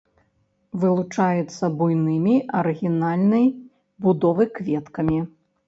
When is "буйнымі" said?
1.83-2.35